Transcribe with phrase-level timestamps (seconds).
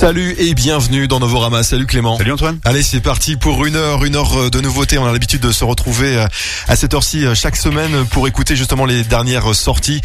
[0.00, 1.62] Salut et bienvenue dans Novorama.
[1.62, 2.16] Salut Clément.
[2.16, 2.58] Salut Antoine.
[2.64, 4.96] Allez, c'est parti pour une heure, une heure de nouveautés.
[4.96, 6.26] On a l'habitude de se retrouver euh,
[6.68, 10.00] à cette heure-ci euh, chaque semaine pour écouter justement les dernières sorties.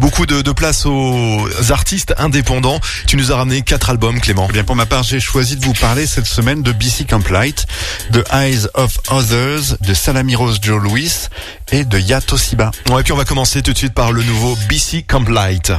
[0.00, 2.80] Beaucoup de, de place aux artistes indépendants.
[3.06, 4.48] Tu nous as ramené quatre albums, Clément.
[4.50, 7.28] Eh bien, pour ma part, j'ai choisi de vous parler cette semaine de BC Camp
[7.28, 7.66] Light,
[8.10, 11.28] de Eyes of Others, de Salamiros Joe Louis
[11.70, 12.72] et de Yato Siba.
[12.90, 15.70] Ouais, et puis on va commencer tout de suite par le nouveau BC Camp Light.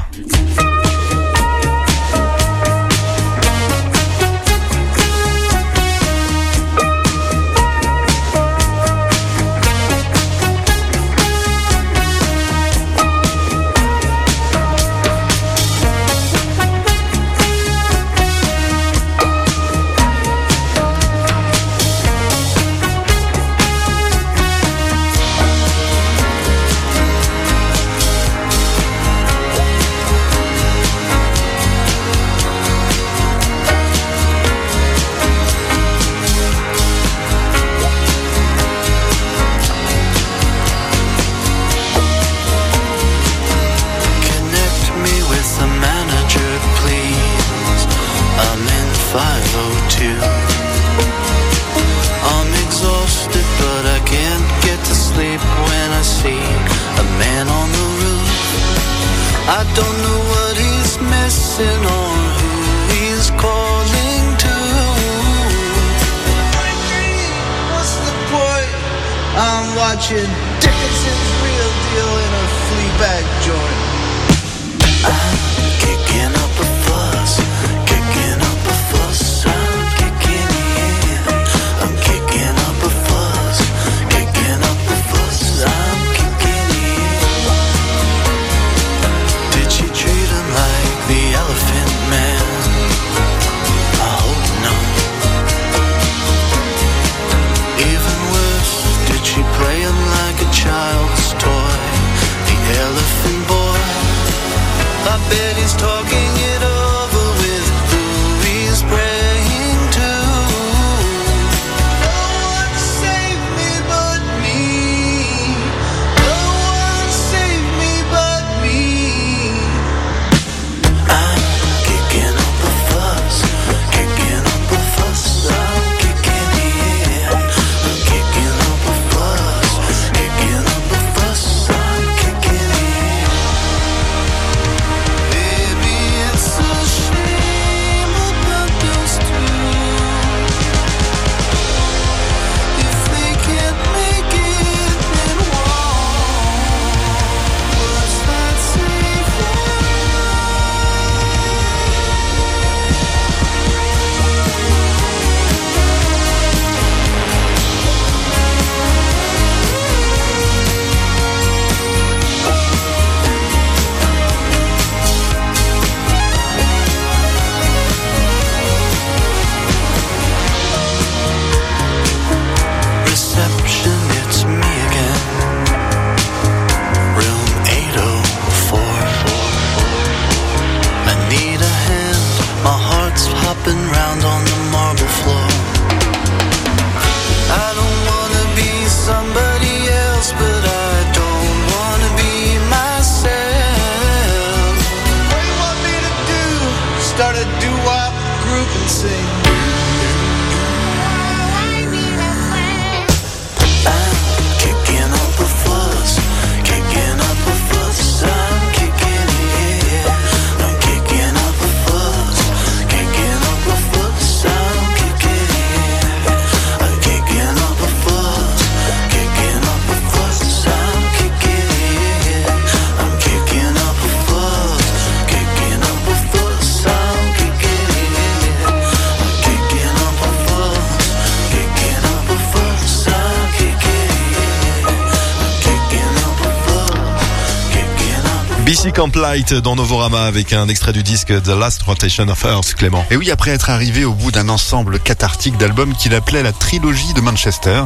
[238.88, 242.28] Up a BC Camp Light dans Novorama avec un extrait du disque The Last Rotation
[242.28, 243.06] of Earth, Clément.
[243.12, 247.14] Et oui, après être arrivé au bout d'un ensemble cathartique d'albums qu'il appelait la trilogie
[247.14, 247.84] de Manchester,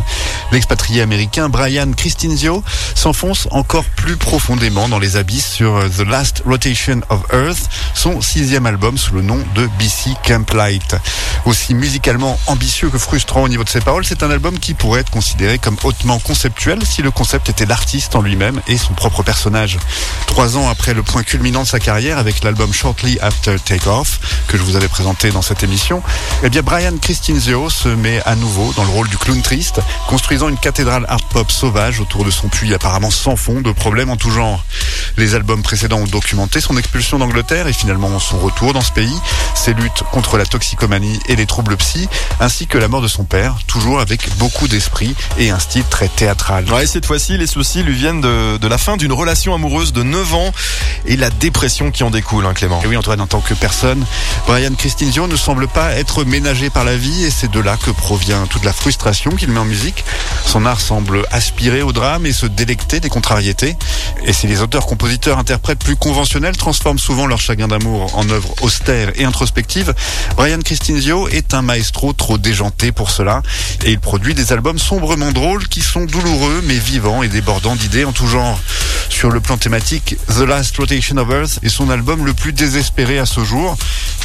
[0.51, 2.63] l'expatrié américain Brian Christinzio
[2.95, 8.65] s'enfonce encore plus profondément dans les abysses sur The Last Rotation of Earth, son sixième
[8.65, 10.95] album sous le nom de BC Camp Light.
[11.45, 15.01] Aussi musicalement ambitieux que frustrant au niveau de ses paroles, c'est un album qui pourrait
[15.01, 19.23] être considéré comme hautement conceptuel si le concept était l'artiste en lui-même et son propre
[19.23, 19.77] personnage.
[20.27, 24.57] Trois ans après le point culminant de sa carrière avec l'album Shortly After Takeoff, que
[24.57, 26.01] je vous avais présenté dans cette émission,
[26.43, 30.49] eh bien Brian Cristinzio se met à nouveau dans le rôle du clown triste, construisant
[30.49, 34.17] une cathédrale art pop sauvage autour de son puits apparemment sans fond de problèmes en
[34.17, 34.63] tout genre.
[35.17, 39.15] Les albums précédents ont documenté son expulsion d'Angleterre et finalement son retour dans ce pays,
[39.55, 42.07] ses luttes contre la toxicomanie et les troubles psy,
[42.39, 46.07] ainsi que la mort de son père, toujours avec beaucoup d'esprit et un style très
[46.07, 46.65] théâtral.
[46.71, 50.03] Ouais, cette fois-ci, les soucis lui viennent de, de la fin d'une relation amoureuse de
[50.03, 50.51] 9 ans
[51.05, 52.81] et la dépression qui en découle, hein, Clément.
[52.83, 54.05] Et oui, Antoine, en tant que personne,
[54.47, 57.91] Brian Cristinzio ne semble pas être ménagé par la vie et c'est de là que
[57.91, 60.03] provient toute la frustration qu'il met en musique.
[60.45, 63.75] Son art semble aspirer au drame et se délecter des contrariétés.
[64.25, 69.11] Et si les auteurs-compositeurs interprètes plus conventionnels transforment souvent leur chagrin d'amour en œuvres austères
[69.15, 69.93] et introspectives,
[70.35, 73.41] Brian Cristinzio est un maestro trop déjanté pour cela
[73.85, 78.05] et il produit des albums sombrement drôles qui sont douloureux mais vivants et débordants d'idées
[78.05, 78.59] en tout genre.
[79.09, 83.17] Sur le plan thématique, The Last Rotation of Earth est son album le plus désespéré
[83.17, 83.75] à ce jour.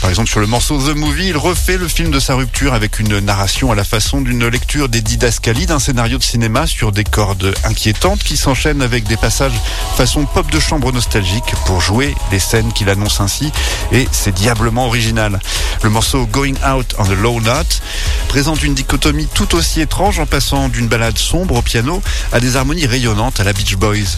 [0.00, 3.00] Par exemple, sur le morceau The Movie, il refait le film de sa rupture avec
[3.00, 7.04] une narration à la façon d'une lecture des didascalies d'un scénario de cinéma sur des
[7.04, 9.52] cordes inquiétantes qui s'enchaînent avec des passages
[9.96, 13.50] façon pop de chambre nostalgique pour jouer les scènes qu'il annonce ainsi
[13.92, 15.40] et c'est diablement original.
[15.82, 17.82] Le morceau Going Out on the Low Note
[18.28, 22.02] présente une dichotomie tout aussi étrange en passant d'une balade sombre au piano
[22.32, 24.16] à des harmonies rayonnantes à la Beach Boys.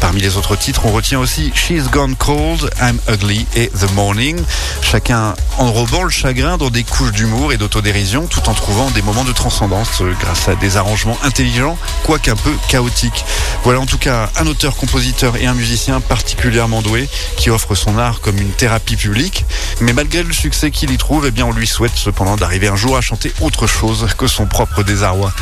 [0.00, 4.38] Parmi les autres titres, on retient aussi She's Gone Cold, I'm Ugly et The Morning,
[4.82, 5.17] chacun
[5.58, 9.32] enrobant le chagrin dans des couches d'humour et d'autodérision tout en trouvant des moments de
[9.32, 13.24] transcendance euh, grâce à des arrangements intelligents, quoique un peu chaotiques.
[13.64, 17.98] Voilà en tout cas un auteur, compositeur et un musicien particulièrement doué qui offre son
[17.98, 19.44] art comme une thérapie publique.
[19.80, 22.96] Mais malgré le succès qu'il y trouve, eh on lui souhaite cependant d'arriver un jour
[22.96, 25.32] à chanter autre chose que son propre désarroi.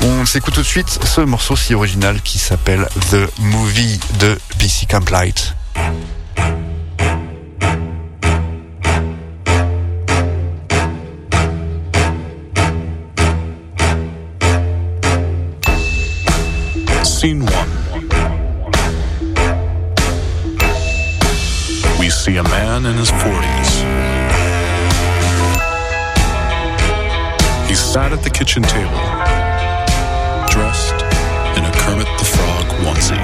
[0.00, 4.86] On s'écoute tout de suite ce morceau si original qui s'appelle The Movie de BC
[4.86, 5.54] Camp Light.
[17.22, 17.70] Scene one.
[22.00, 23.70] We see a man in his 40s.
[27.68, 29.04] He sat at the kitchen table,
[30.50, 30.98] dressed
[31.56, 33.22] in a Kermit the Frog onesie.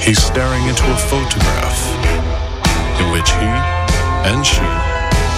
[0.00, 1.80] He's staring into a photograph
[3.00, 3.50] in which he
[4.30, 4.62] and she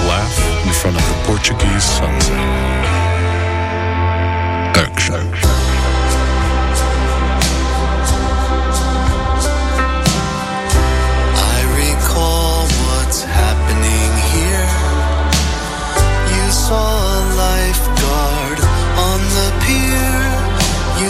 [0.05, 3.07] laugh in front of the Portuguese sunset.
[5.09, 5.46] Action.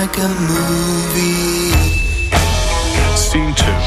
[0.00, 1.76] like a movie.
[3.14, 3.80] Scene two.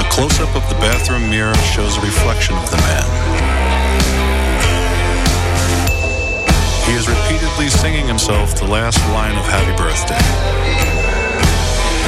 [0.00, 3.08] A close up of the bathroom mirror shows a reflection of the man.
[6.86, 10.24] He is repeatedly singing himself the last line of Happy Birthday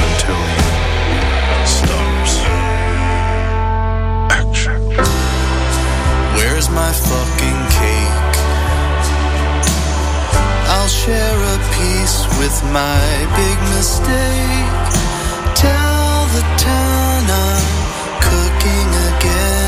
[0.07, 0.65] until he
[1.77, 2.33] stops.
[4.41, 4.81] Action.
[6.35, 7.96] Where's my fucking cake?
[11.07, 12.99] Share a piece with my
[13.39, 14.87] big mistake.
[15.55, 17.65] Tell the town I'm
[18.27, 19.66] cooking again.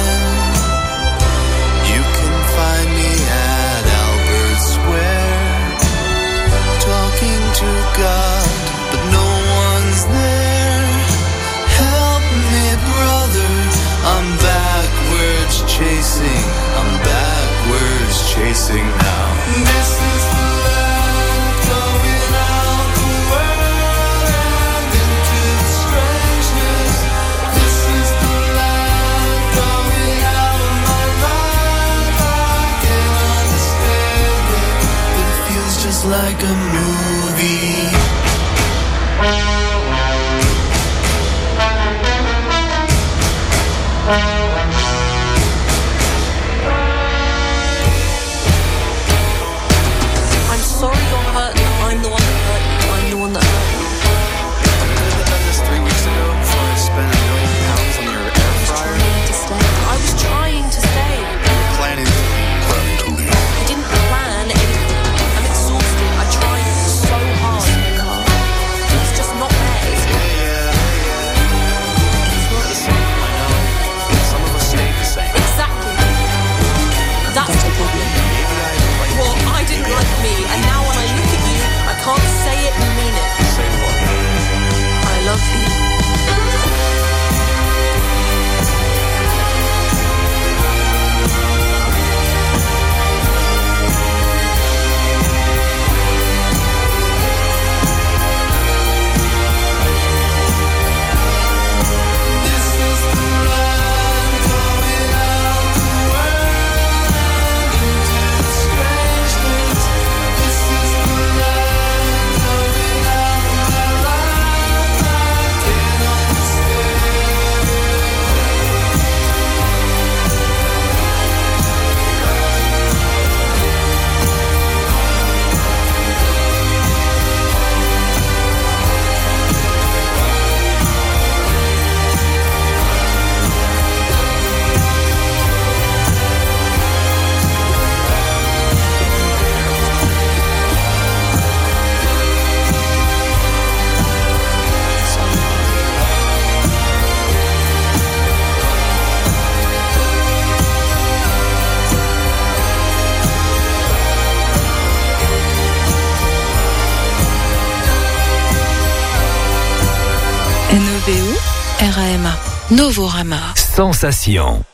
[162.90, 163.54] Novorama.
[163.56, 164.66] Sensation.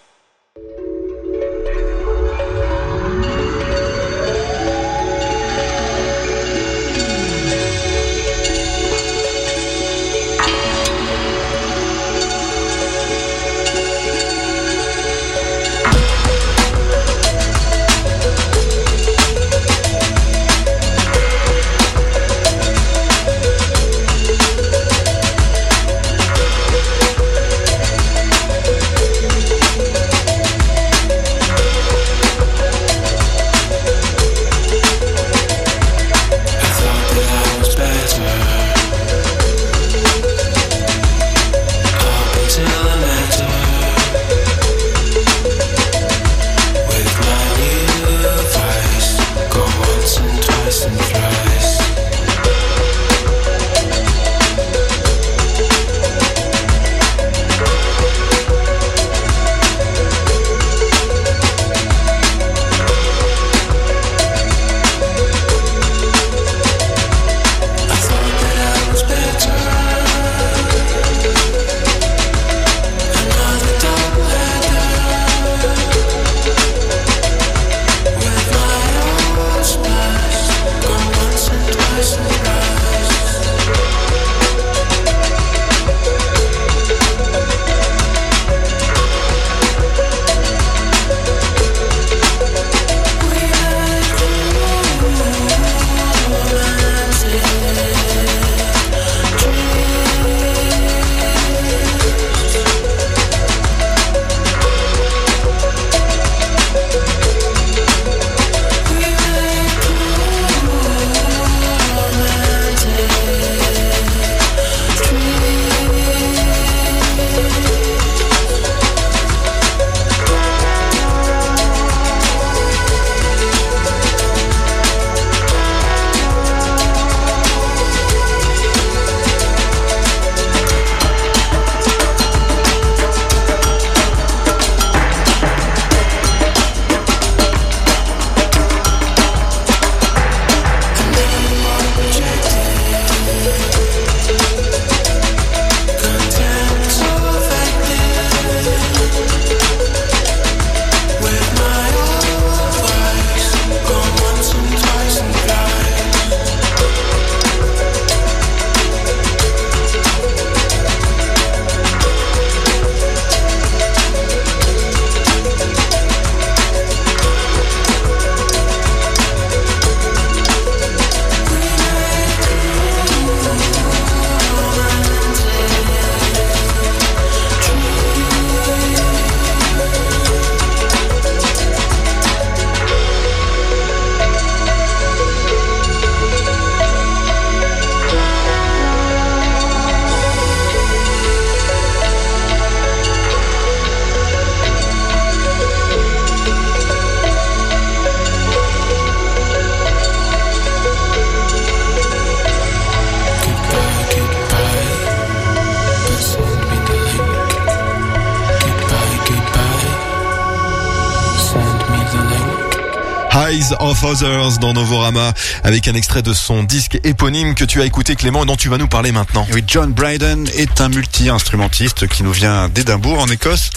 [214.03, 215.31] Others dans Novorama
[215.63, 218.69] avec un extrait de son disque éponyme que tu as écouté Clément et dont tu
[218.69, 219.47] vas nous parler maintenant.
[219.67, 223.69] John Bryden est un multi-instrumentiste qui nous vient d'Édimbourg en Écosse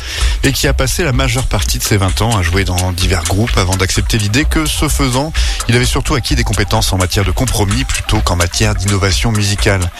[0.42, 3.24] et qui a passé la majeure partie de ses 20 ans à jouer dans divers
[3.24, 5.32] groupes avant d'accepter l'idée que ce faisant,
[5.68, 9.90] il avait surtout acquis des compétences en matière de compromis plutôt qu'en matière d'innovation musicale.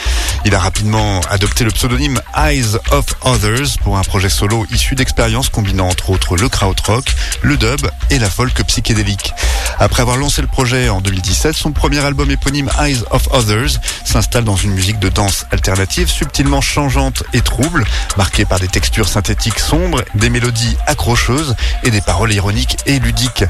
[0.44, 5.48] Il a rapidement adopté le pseudonyme Eyes of Others pour un projet solo issu d'expériences
[5.48, 7.04] combinant entre autres le krautrock,
[7.42, 9.32] le dub et la folk psychédélique.
[9.78, 14.44] Après avoir lancé le projet en 2017, son premier album éponyme Eyes of Others s'installe
[14.44, 17.84] dans une musique de danse alternative subtilement changeante et trouble,
[18.16, 23.44] marquée par des textures synthétiques sombres, des mélodies accrocheuses et des paroles ironiques et ludiques.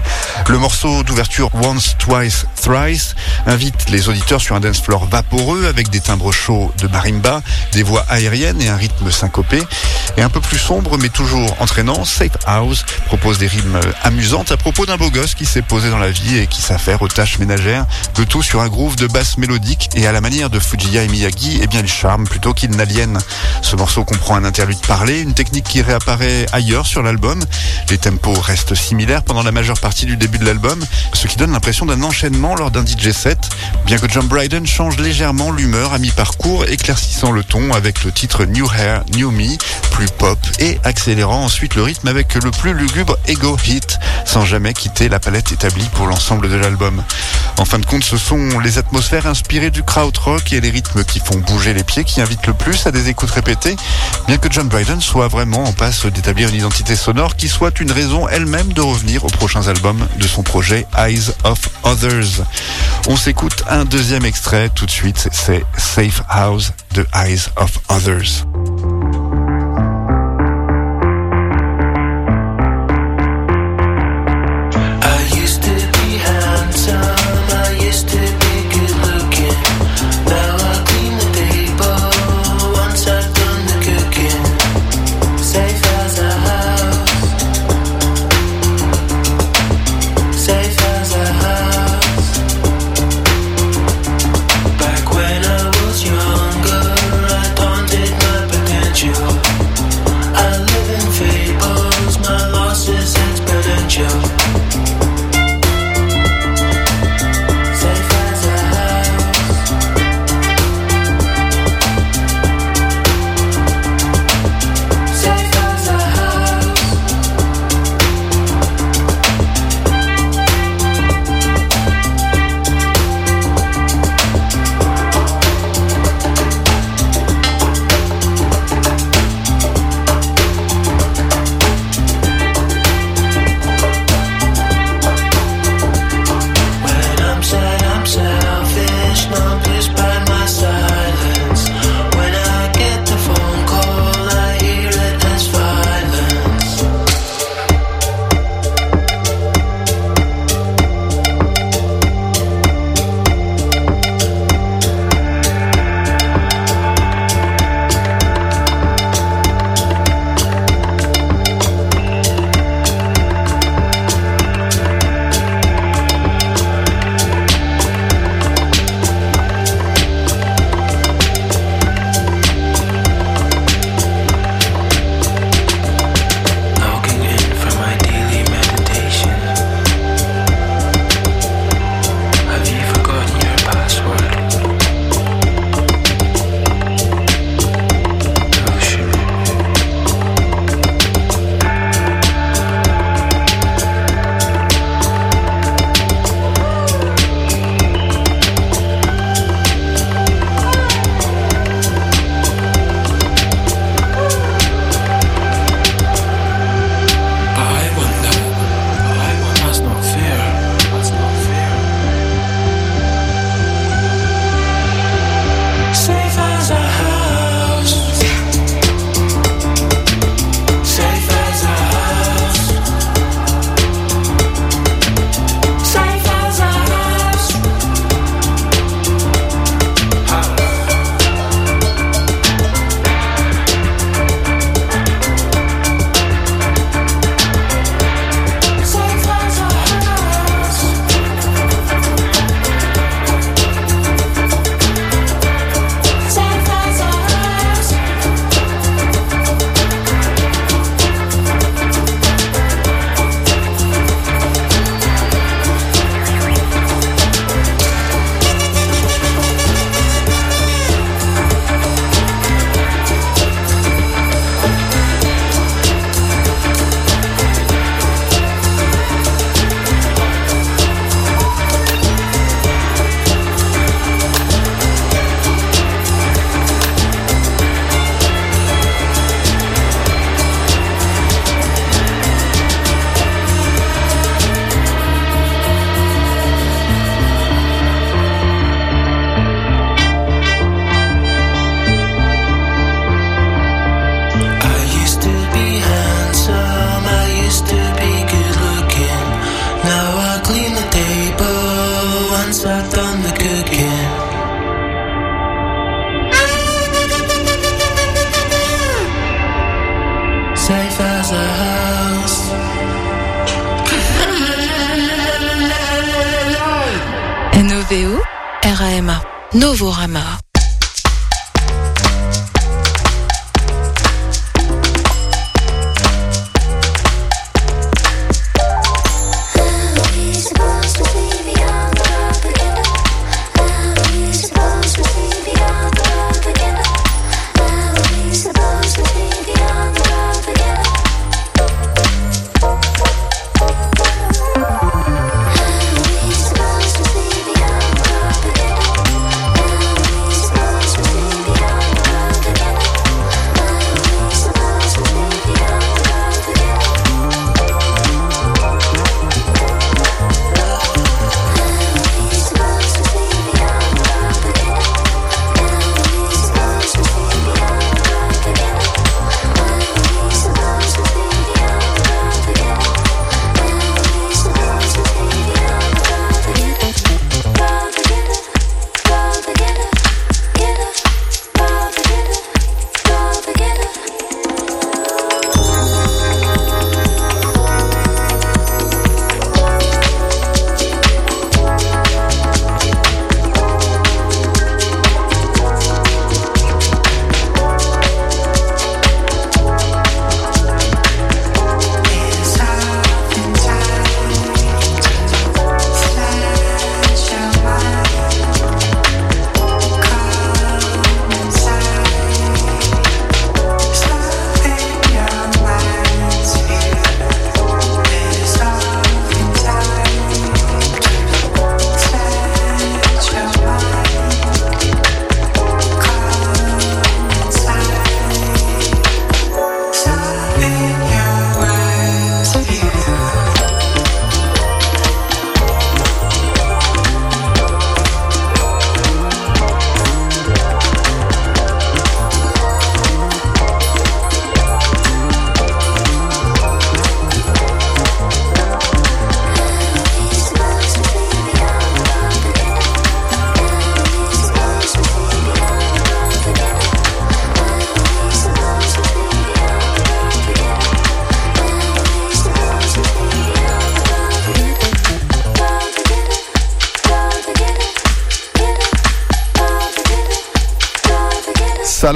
[0.48, 3.14] Le morceau d'ouverture Once, Twice, Thrice
[3.46, 7.82] invite les auditeurs sur un dance floor vaporeux avec des timbres chauds de marimba, des
[7.82, 9.62] voix aériennes et un rythme syncopé.
[10.16, 14.56] Et un peu plus sombre mais toujours entraînant, Safe House propose des rythmes amusantes à
[14.56, 17.38] propos d'un beau gosse qui s'est posé dans la vie et qui s'affaire aux tâches
[17.38, 17.86] ménagères.
[18.18, 21.08] Le tout sur un groove de basse mélodique et à la manière de Fujiya et
[21.08, 23.18] Miyagi, eh bien il charme plutôt qu'il n'aliène.
[23.62, 27.42] Ce morceau comprend un interlude parlé, une technique qui réapparaît ailleurs sur l'album.
[27.90, 30.78] Les tempos restent similaires pendant la majeure partie du début de l'album,
[31.12, 33.38] ce qui donne l'impression d'un enchaînement lors d'un DJ set,
[33.86, 38.44] bien que John Bryden change légèrement l'humeur à mi-parcours, éclaircissant le ton avec le titre
[38.44, 39.56] New Hair, New Me,
[39.90, 44.72] plus pop et accélérant ensuite le rythme avec le plus lugubre Ego Hit, sans jamais
[44.72, 47.02] quitter la palette établie pour l'ensemble de l'album.
[47.58, 51.18] En fin de compte, ce sont les atmosphères inspirées du krautrock et les rythmes qui
[51.18, 53.74] font bouger les pieds qui invitent le plus à des écoutes répétées,
[54.28, 57.90] bien que John Bryden soit vraiment en passe d'établir une identité sonore qui soit une
[57.90, 62.44] raison elle-même de revenir aux prochains albums de son projet Eyes of Others.
[63.08, 68.46] On s'écoute un deuxième extrait tout de suite, c'est Safe House de Eyes of Others.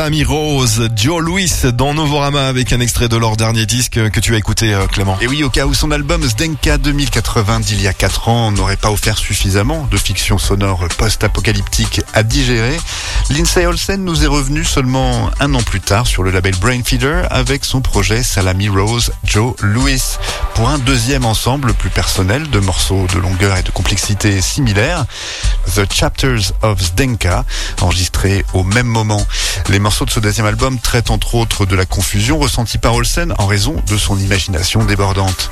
[0.03, 0.42] Calamiro.
[0.97, 4.73] Joe Louis dans Novorama avec un extrait de leur dernier disque que tu as écouté
[4.73, 5.19] euh, Clément.
[5.21, 8.79] Et oui, au cas où son album Zdenka 2080 d'il y a 4 ans n'aurait
[8.79, 12.79] pas offert suffisamment de fiction sonore post-apocalyptique à digérer,
[13.29, 17.67] Lindsay Olsen nous est revenu seulement un an plus tard sur le label Brainfeeder avec
[17.67, 20.03] son projet Salami Rose Joe Louis
[20.55, 25.05] pour un deuxième ensemble plus personnel de morceaux de longueur et de complexité similaires
[25.75, 27.45] The Chapters of Zdenka,
[27.81, 29.25] enregistré au même moment.
[29.69, 33.35] Les morceaux de ce deuxième album traitent entre autres de la confusion ressentie par Olsen
[33.39, 35.51] en raison de son imagination débordante.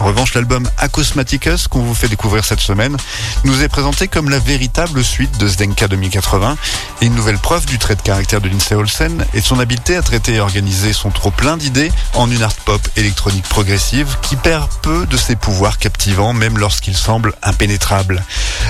[0.00, 2.96] En revanche, l'album Acosmaticus, qu'on vous fait découvrir cette semaine,
[3.44, 6.56] nous est présenté comme la véritable suite de Zdenka 2080
[7.02, 9.96] et une nouvelle preuve du trait de caractère de Lindsay Olsen et de son habileté
[9.96, 14.34] à traiter et organiser son trop plein d'idées en une art pop électronique progressive qui
[14.34, 18.24] perd peu de ses pouvoirs captivants même lorsqu'il semble impénétrable.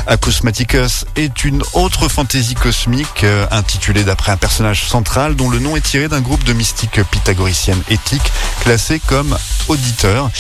[0.06, 5.76] Acosmaticus est une autre fantaisie cosmique euh, intitulée d'après un personnage central dont le nom
[5.76, 9.36] est tiré d'un groupe de mystiques pythagoriciennes éthiques classés comme
[9.68, 10.30] auditeurs.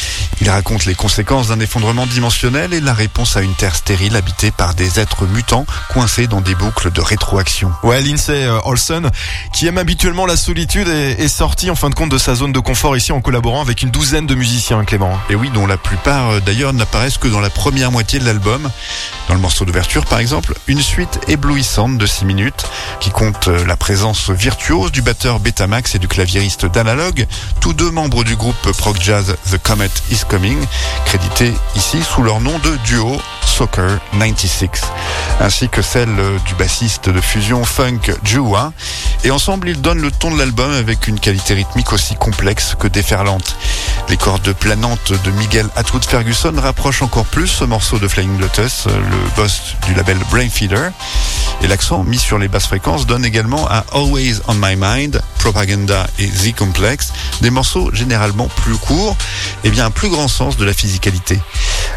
[0.40, 4.50] Il raconte les conséquences d'un effondrement dimensionnel et la réponse à une terre stérile habitée
[4.50, 7.72] par des êtres mutants coincés dans des boucles de rétroaction.
[7.82, 9.10] Ouais, Lindsay euh, Olsen,
[9.52, 12.52] qui aime habituellement la solitude, est, est sorti en fin de compte de sa zone
[12.52, 15.18] de confort ici en collaborant avec une douzaine de musiciens, Clément.
[15.30, 18.70] Et oui, dont la plupart euh, d'ailleurs n'apparaissent que dans la première moitié de l'album.
[19.28, 22.66] Dans le morceau d'ouverture par exemple, une suite éblouissante de 6 minutes
[23.00, 27.26] qui compte euh, la présence virtuose du batteur Betamax et du claviériste d'Analog,
[27.60, 30.58] tous deux membres du groupe prog jazz The Comet Is Coming,
[31.04, 34.70] crédités ici sous leur nom de duo Soccer 96,
[35.40, 38.72] ainsi que celle du bassiste de fusion funk Jua.
[39.24, 42.88] Et ensemble, ils donnent le ton de l'album avec une qualité rythmique aussi complexe que
[42.88, 43.56] déferlante.
[44.08, 48.86] Les cordes planantes de Miguel Atwood Ferguson rapprochent encore plus ce morceau de Flying Lotus,
[48.86, 50.90] le boss du label Brainfeeder.
[51.62, 56.06] Et l'accent mis sur les basses fréquences donne également à Always on My Mind, Propaganda
[56.18, 59.16] et The Complex, des morceaux généralement plus courts
[59.64, 61.38] et bien un plus grand sens de la physicalité.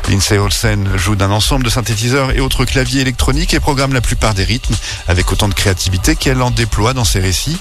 [0.10, 4.34] Lindsay Olsen joue d'un ensemble de synthétiseurs et autres claviers électroniques et programme la plupart
[4.34, 4.76] des rythmes
[5.08, 7.58] avec autant de créativité qu'elle en déploie dans ses récits.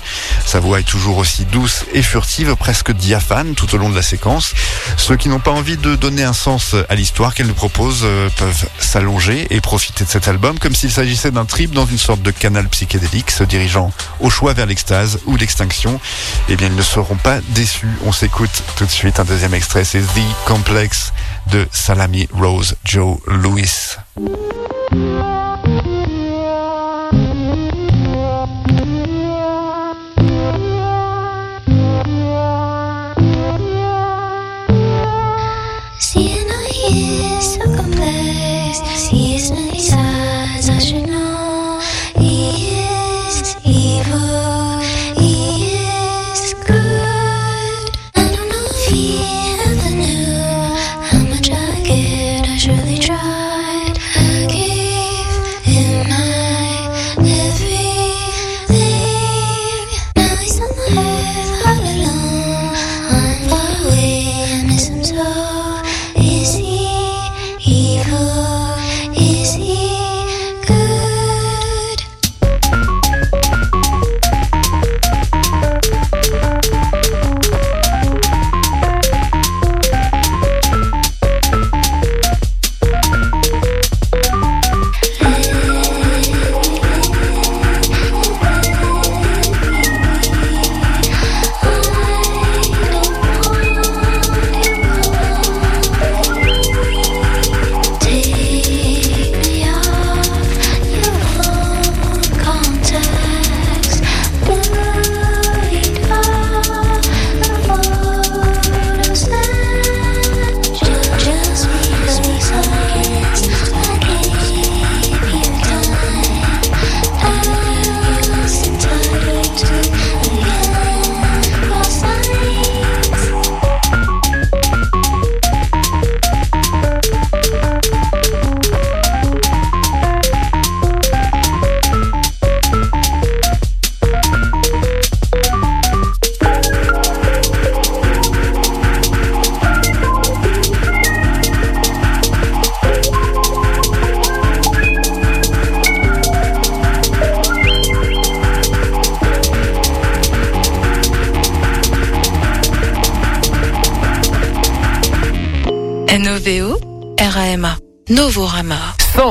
[0.46, 4.03] Sa voix est toujours aussi douce et furtive, presque diaphane tout au long de la
[4.03, 4.53] séquence.
[4.96, 8.29] Ceux qui n'ont pas envie de donner un sens à l'histoire qu'elle nous propose euh,
[8.37, 12.22] peuvent s'allonger et profiter de cet album comme s'il s'agissait d'un trip dans une sorte
[12.22, 16.00] de canal psychédélique se dirigeant au choix vers l'extase ou l'extinction.
[16.48, 17.88] Eh bien, ils ne seront pas déçus.
[18.05, 21.12] On s'écoute tout de suite un deuxième extrait, c'est The Complex
[21.50, 23.98] de Salami Rose Joe Lewis.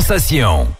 [0.09, 0.78] Sensation.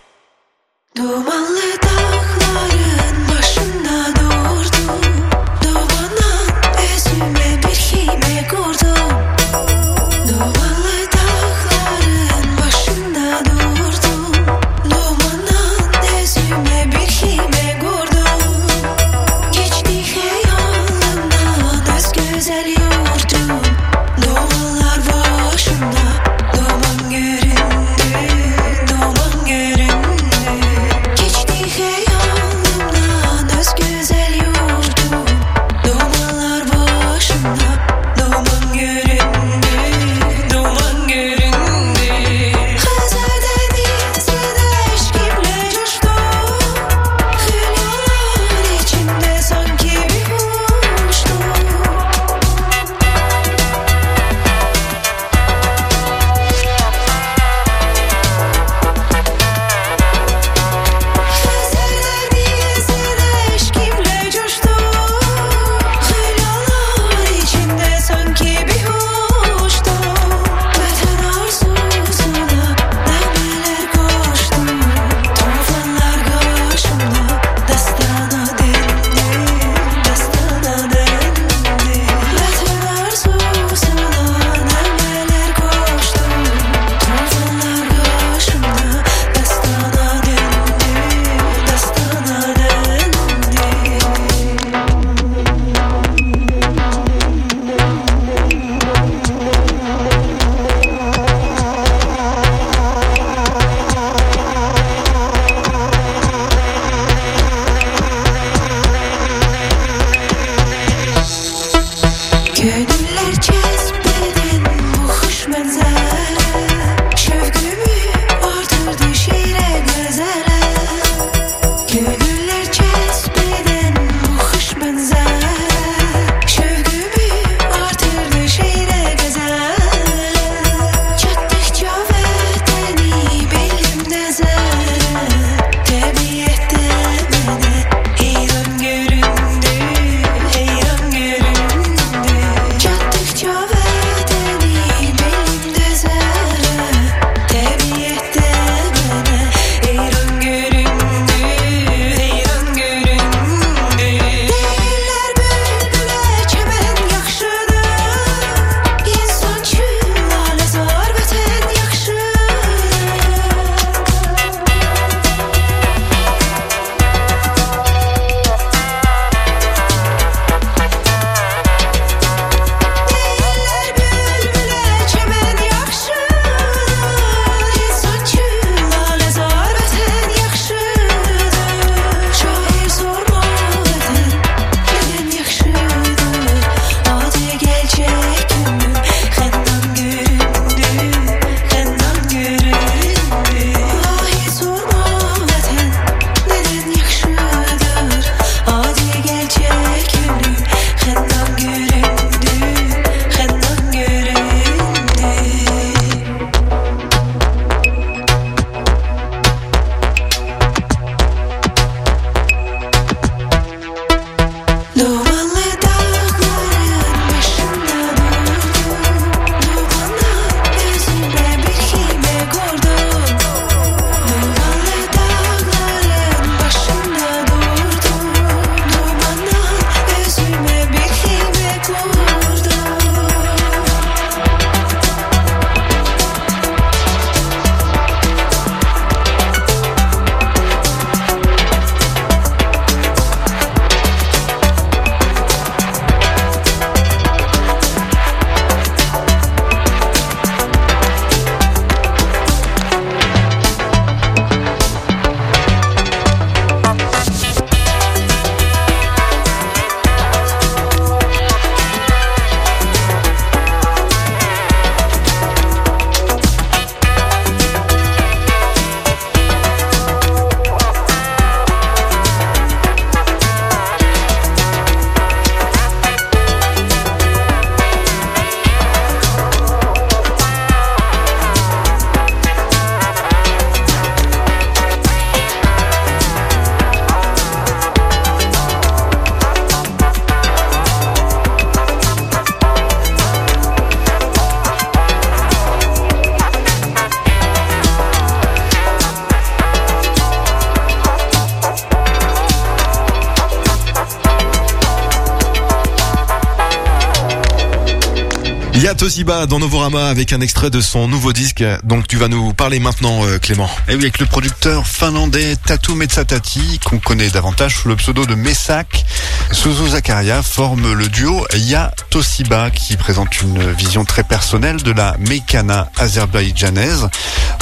[309.19, 311.61] Y'a Toshiba dans Novorama avec un extrait de son nouveau disque.
[311.83, 313.69] Donc tu vas nous parler maintenant, euh, Clément.
[313.89, 318.35] Et oui, avec le producteur finlandais Tatu Metsatati, qu'on connaît davantage sous le pseudo de
[318.35, 319.03] Messak,
[319.51, 325.17] Suzu Zakaria forme le duo Ya Toshiba, qui présente une vision très personnelle de la
[325.17, 327.09] mécana azerbaïdjanaise,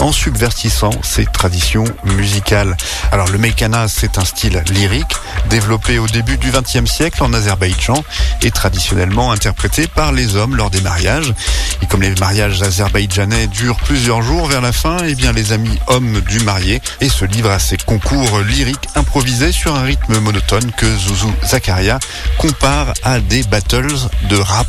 [0.01, 2.75] en subvertissant ses traditions musicales.
[3.11, 5.15] Alors le mécana, c'est un style lyrique,
[5.49, 8.03] développé au début du XXe siècle en Azerbaïdjan,
[8.41, 11.33] et traditionnellement interprété par les hommes lors des mariages.
[11.81, 15.77] Et comme les mariages azerbaïdjanais durent plusieurs jours vers la fin, eh bien les amis
[15.87, 20.71] hommes du marié et se livrent à ces concours lyriques improvisés sur un rythme monotone
[20.71, 21.99] que Zouzou Zakaria
[22.37, 23.95] compare à des battles
[24.29, 24.67] de rap.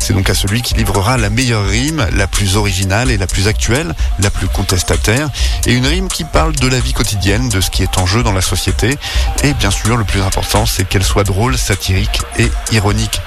[0.00, 3.48] C'est donc à celui qui livrera la meilleure rime, la plus originale et la plus
[3.48, 5.28] actuelle, la plus contestataire,
[5.66, 8.24] et une rime qui parle de la vie quotidienne, de ce qui est en jeu
[8.24, 8.98] dans la société,
[9.44, 13.20] et bien sûr le plus important c'est qu'elle soit drôle, satirique et ironique.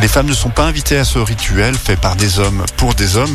[0.00, 3.16] Les femmes ne sont pas invitées à ce rituel fait par des hommes pour des
[3.16, 3.34] hommes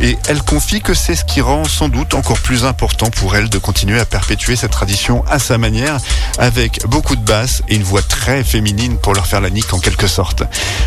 [0.00, 3.48] et elle confie que c'est ce qui rend sans doute encore plus important pour elle
[3.48, 5.98] de continuer à perpétuer cette tradition à sa manière
[6.38, 9.78] avec beaucoup de basse et une voix très féminine pour leur faire la nique en
[9.78, 10.42] quelque sorte.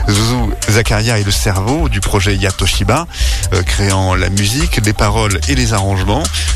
[0.10, 3.08] Zuzu Zakaria est le cerveau du projet Yatoshiba,
[3.54, 6.03] euh, créant la musique, les paroles et les arrangements.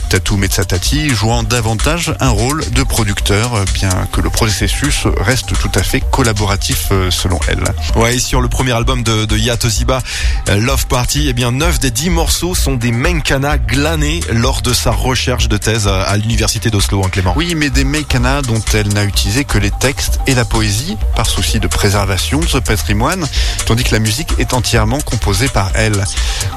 [0.10, 5.72] Tatu Metsatati jouant davantage un rôle de producteur, euh, bien que le processus reste tout
[5.76, 7.64] à fait collaboratif euh, selon elle.
[7.96, 10.02] Ouais, et sur le premier album de, de Ya Toshiba,
[10.50, 14.74] euh, Love Party, eh bien 9 des 10 morceaux sont des menkana glanés lors de
[14.74, 17.34] sa recherche de thèse à, l'université d'Oslo, hein, Clément.
[17.36, 21.26] Oui, mais des mécanas dont elle n'a utilisé que les textes et la poésie, par
[21.26, 23.26] souci de préservation de ce patrimoine,
[23.66, 26.04] tandis que la musique est entièrement composée par elle.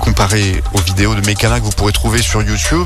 [0.01, 2.80] Comparé aux vidéos de mécanas que vous pourrez trouver sur YouTube,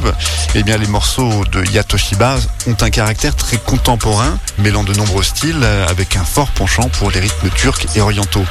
[0.55, 2.37] eh bien les morceaux de Yatoshiba
[2.67, 7.11] ont un caractère très contemporain, mêlant de nombreux styles, euh, avec un fort penchant pour
[7.11, 8.45] les rythmes turcs et orientaux.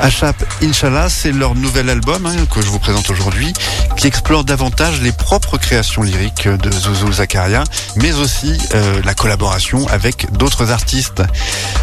[0.00, 3.52] Achap Inch'Allah, c'est leur nouvel album hein, que je vous présente aujourd'hui,
[3.96, 7.64] qui explore davantage les propres créations lyriques de Zouzou Zakaria,
[7.96, 11.22] mais aussi euh, la collaboration avec d'autres artistes.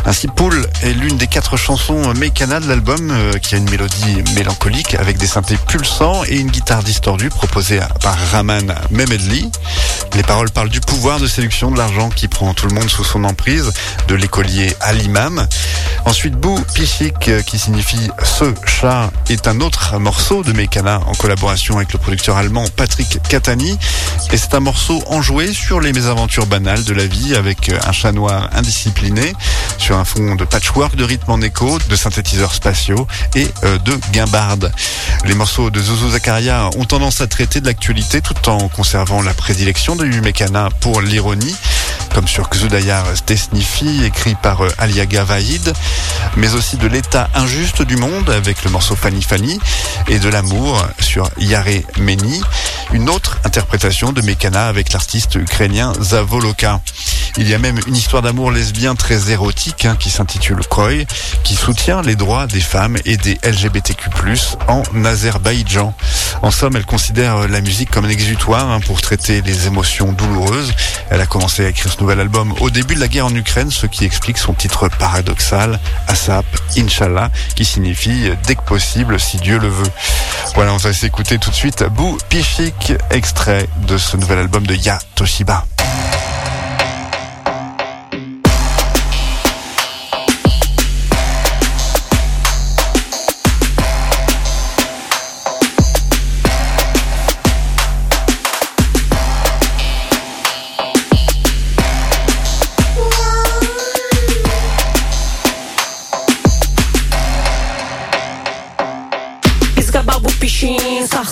[0.06, 4.24] Ainsi, Pool est l'une des quatre chansons mécana de l'album, euh, qui a une mélodie
[4.36, 9.52] mélancolique avec des synthés pulsants et une guitare distordue proposée par Raman Mehmedli.
[10.16, 13.04] Les paroles parlent du pouvoir de séduction de l'argent qui prend tout le monde sous
[13.04, 13.74] son emprise,
[14.08, 15.46] de l'écolier à l'imam.
[16.06, 17.85] Ensuite, Bou Pichik, euh, qui signifie
[18.24, 23.20] ce chat, est un autre morceau de Mekana en collaboration avec le producteur allemand Patrick
[23.30, 23.78] Catani.
[24.32, 28.12] Et c'est un morceau enjoué sur les mésaventures banales de la vie avec un chat
[28.12, 29.34] noir indiscipliné,
[29.78, 33.94] sur un fond de patchwork de rythme en écho, de synthétiseurs spatiaux et euh, de
[34.12, 34.72] guimbardes.
[35.26, 39.34] Les morceaux de Zouzou Zakaria ont tendance à traiter de l'actualité tout en conservant la
[39.34, 41.56] prédilection de Mekana pour l'ironie,
[42.14, 45.74] comme sur Xudayar Stesnifi, écrit par euh, Aliaga Vaïd,
[46.36, 49.60] mais aussi de l'état injuste du monde avec le morceau Fanny Fanny,
[50.08, 51.66] et de l'amour sur Yare
[51.98, 52.42] Meni,
[52.94, 56.82] une autre interprétation de Mekana avec l'artiste ukrainien Zavoloka.
[57.38, 61.06] Il y a même une histoire d'amour lesbien très érotique hein, qui s'intitule Koi,
[61.44, 64.10] qui soutient les droits des femmes et des LGBTQ+,
[64.70, 65.94] en Azerbaïdjan.
[66.42, 70.74] En somme, elle considère la musique comme un exutoire hein, pour traiter les émotions douloureuses.
[71.10, 73.70] Elle a commencé à écrire ce nouvel album au début de la guerre en Ukraine,
[73.70, 76.46] ce qui explique son titre paradoxal, Asap,
[76.78, 79.92] Inch'Allah, qui signifie dès que possible, si Dieu le veut.
[80.54, 84.76] Voilà, on va s'écouter tout de suite Bou Pichik, extrait de ce nouvel album de
[84.76, 85.66] Ya Toshiba.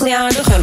[0.04, 0.53] nuclear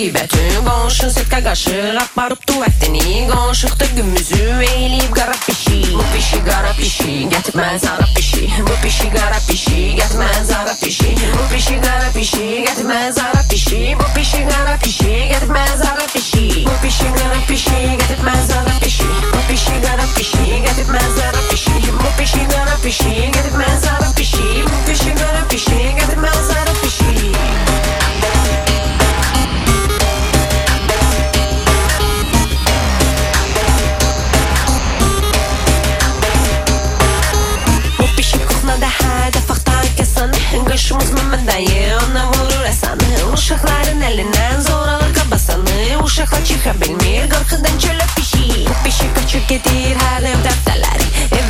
[0.00, 5.80] gibi Tüm qonşun sitkə qaşır Aparıb tuvalətini qonşuqda gümüzü Eyləyib qara pişi.
[5.96, 8.48] Bu pişi qara pişi Gətib mən zara pişi.
[8.68, 11.10] Bu pişi qara pişi Gətib mən zara pişi.
[11.36, 13.80] Bu pişi qara pişi Gətib mən zara pişi.
[14.00, 16.44] Bu pişi qara pişi Gətib mən zara pişi.
[16.68, 19.10] Bu pişi qara pişi Gətib mən zara pişi.
[19.32, 21.76] Bu pişi qara pişi Gətib mən zara pişi.
[22.02, 24.46] Bu pişi qara pişi Gətib mən zara pişi.
[24.72, 27.10] Bu pişi qara pişi Gətib mən zara pişi.
[28.22, 28.69] Thank you.
[38.90, 40.30] Pişik hədə faxtan kəsən
[40.66, 48.66] Qaşımız məmədəyi ona vurur əsanı Uşaqların əlindən zoralı qabasanı Uşaqlar çıxa bilmir qorxudan çölə pişi
[48.68, 51.06] Bu pişik qaçıb gedir hər ev dəftərləri
[51.38, 51.49] Evə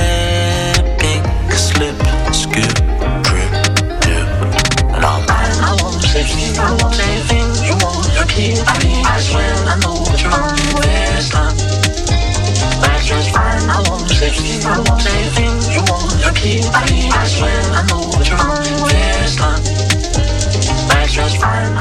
[21.11, 21.71] was just fun.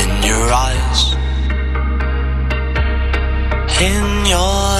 [0.00, 1.14] In your eyes,
[3.80, 4.79] in your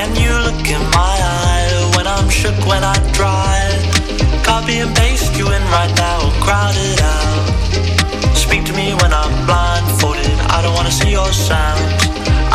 [0.00, 3.82] And you look in my eye when I'm shook, when I drive.
[4.44, 8.36] Copy and paste you in right now, crowded out.
[8.36, 11.82] Speak to me when I'm blindfolded, I don't wanna see your sound.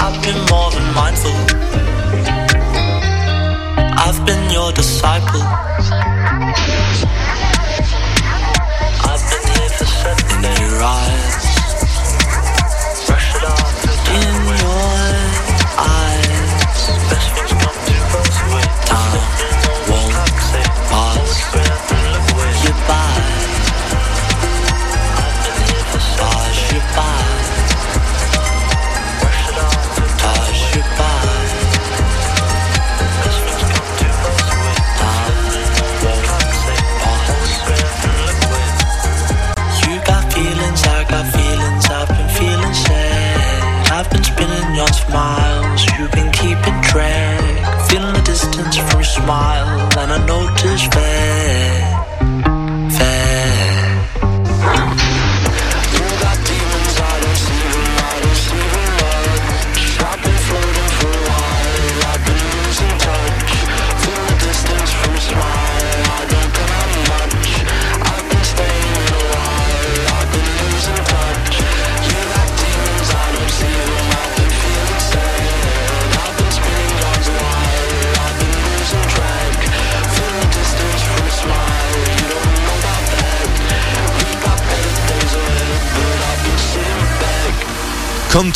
[0.04, 1.38] I've been more than mindful.
[4.06, 5.44] I've been your disciple.
[9.10, 11.19] I've been here to set in your eyes.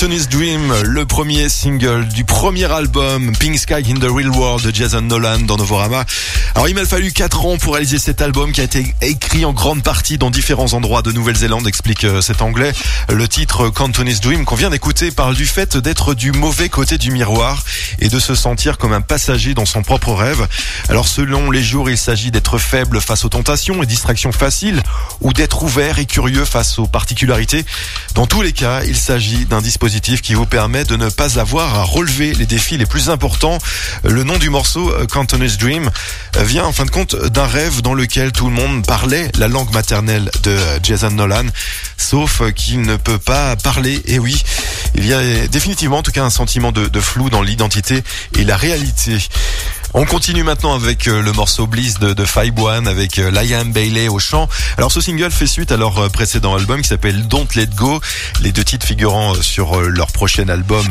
[0.03, 4.75] Cantonese Dream, le premier single du premier album Pink Sky in the Real World de
[4.75, 6.03] Jason Nolan dans Novorama.
[6.55, 9.53] Alors il m'a fallu 4 ans pour réaliser cet album qui a été écrit en
[9.53, 12.71] grande partie dans différents endroits de Nouvelle-Zélande, explique euh, cet anglais.
[13.09, 17.09] Le titre Cantonese Dream qu'on vient d'écouter parle du fait d'être du mauvais côté du
[17.09, 17.63] miroir
[17.99, 20.47] et de se sentir comme un passager dans son propre rêve.
[20.89, 24.83] Alors selon les jours, il s'agit d'être faible face aux tentations et distractions faciles
[25.21, 27.65] ou d'être ouvert et curieux face aux particularités.
[28.13, 31.73] Dans tous les cas, il s'agit d'un dispositif qui vous permet de ne pas avoir
[31.73, 33.57] à relever les défis les plus importants.
[34.03, 35.89] Le nom du morceau, euh, Cantonese Dream,
[36.37, 39.47] euh, vient en fin de compte d'un rêve dans lequel tout le monde parlait la
[39.47, 41.45] langue maternelle de Jason Nolan,
[41.97, 44.01] sauf qu'il ne peut pas parler.
[44.05, 44.43] Et oui,
[44.95, 48.03] il y a définitivement en tout cas un sentiment de, de flou dans l'identité
[48.37, 49.17] et la réalité.
[49.95, 53.71] On continue maintenant avec euh, le morceau Bliss de, de Five One avec euh, Liam
[53.71, 54.49] Bailey au chant.
[54.77, 58.01] Alors ce single fait suite à leur euh, précédent album qui s'appelle Don't Let Go.
[58.41, 60.87] Les deux titres figurant sur leur prochain album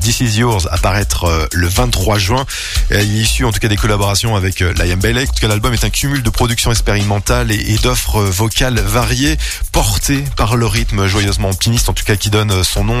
[0.00, 2.46] This Is Yours apparaître le 23 juin.
[2.90, 5.22] Il est issu en tout cas des collaborations avec Liam Bailey.
[5.22, 9.36] En tout cas l'album est un cumul de productions expérimentales et, d'offres vocales variées
[9.72, 13.00] portées par le rythme joyeusement optimiste en tout cas qui donne son nom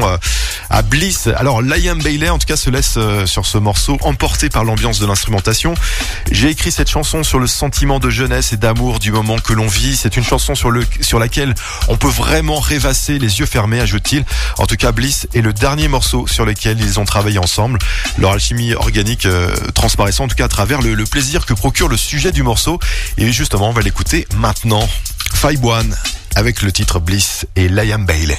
[0.70, 1.28] à Bliss.
[1.36, 5.06] Alors Liam Bailey en tout cas se laisse sur ce morceau emporté par l'ambiance de
[6.30, 9.66] J'ai écrit cette chanson sur le sentiment de jeunesse et d'amour du moment que l'on
[9.66, 9.96] vit.
[9.96, 11.54] C'est une chanson sur laquelle
[11.88, 14.24] on peut vraiment rêvasser les yeux fermés, ajoute-t-il.
[14.58, 17.78] En tout cas, Bliss est le dernier morceau sur lequel ils ont travaillé ensemble.
[18.18, 21.88] Leur alchimie organique euh, transparaissant en tout cas à travers le, le plaisir que procure
[21.88, 22.78] le sujet du morceau.
[23.18, 24.88] Et justement, on va l'écouter maintenant.
[25.34, 25.96] Five One
[26.34, 28.38] avec le titre Bliss et Liam Bailey.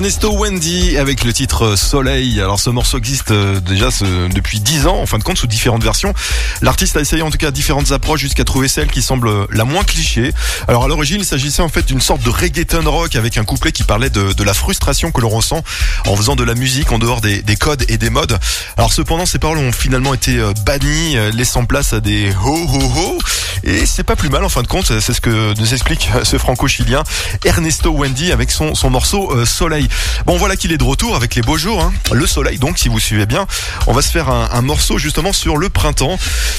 [0.00, 2.40] Ernesto Wendy avec le titre Soleil.
[2.40, 3.90] Alors ce morceau existe euh, déjà
[4.34, 6.14] depuis 10 ans, en fin de compte, sous différentes versions.
[6.62, 9.84] L'artiste a essayé en tout cas différentes approches jusqu'à trouver celle qui semble la moins
[9.84, 10.32] cliché.
[10.68, 13.72] Alors à l'origine, il s'agissait en fait d'une sorte de reggaeton rock avec un couplet
[13.72, 15.62] qui parlait de, la frustration que l'on ressent
[16.06, 18.38] en faisant de la musique en dehors des, codes et des modes.
[18.78, 22.54] Alors cependant, ces paroles ont finalement été euh, bannies, euh, laissant place à des ho
[22.54, 23.18] ho ho.
[23.64, 26.38] Et c'est pas plus mal en fin de compte, c'est ce que nous explique ce
[26.38, 27.02] franco-chilien
[27.44, 29.89] Ernesto Wendy avec son, son morceau Soleil.
[30.26, 31.92] Bon, voilà qu'il est de retour avec les beaux jours, hein.
[32.12, 32.58] le soleil.
[32.58, 33.46] Donc, si vous suivez bien,
[33.86, 36.18] on va se faire un, morceau justement sur le printemps,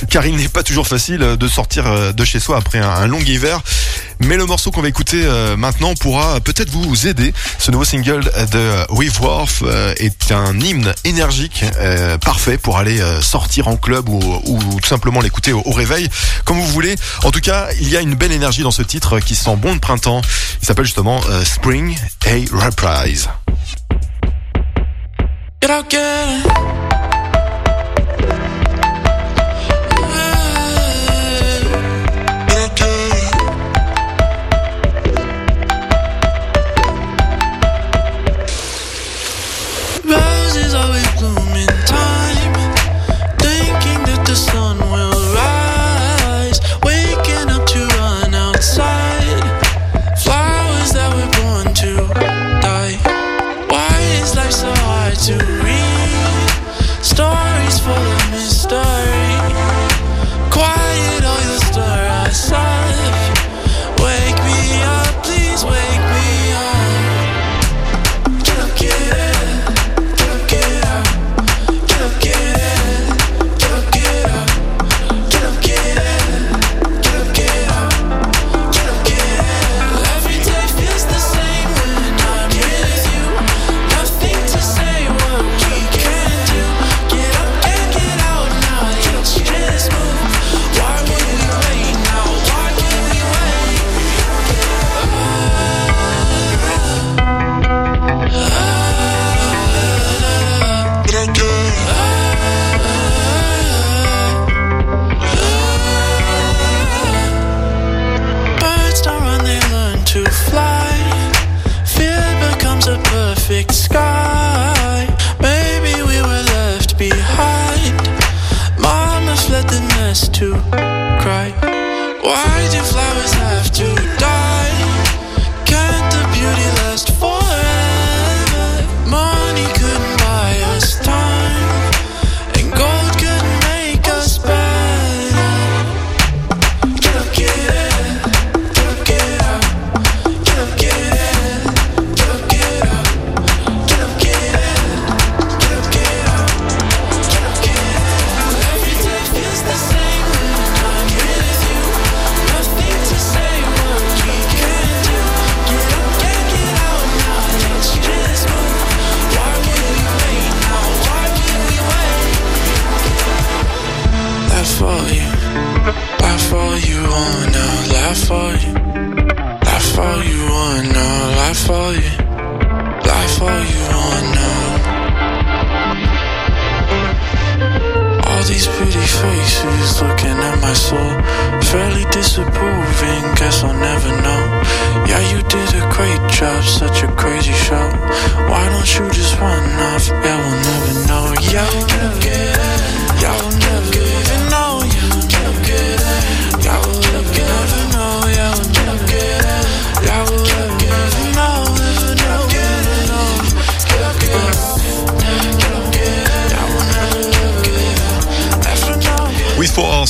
[0.09, 3.07] car il n'est pas toujours facile euh, de sortir euh, de chez soi après un,
[3.07, 3.61] long hiver.
[4.19, 7.33] Mais le morceau qu'on va écouter euh, maintenant pourra peut-être vous aider.
[7.57, 9.63] Ce nouveau single de Weave Wharf
[9.97, 11.63] est un hymne énergique,
[12.23, 14.19] parfait pour aller sortir en club ou,
[14.81, 16.09] tout simplement l'écouter au, au, réveil,
[16.45, 16.95] comme vous voulez.
[17.23, 19.75] En tout cas, il y a une belle énergie dans ce titre qui sent bon
[19.75, 20.21] de printemps.
[20.61, 23.20] Il s'appelle justement Spring A Reprise.
[25.61, 26.61] Get out, get it.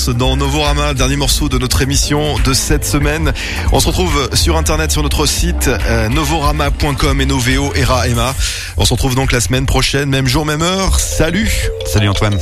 [0.09, 3.33] Dans Novorama, dernier morceau de notre émission de cette semaine.
[3.71, 8.33] On se retrouve sur internet sur notre site euh, novorama.com et novo era, Emma.
[8.77, 10.99] On se retrouve donc la semaine prochaine, même jour, même heure.
[10.99, 11.51] Salut
[11.85, 12.37] Salut Antoine